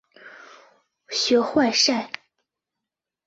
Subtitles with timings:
[1.09, 2.09] 学坏晒！